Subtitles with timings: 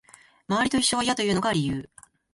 [0.47, 1.87] 周りと一緒は嫌というのが理由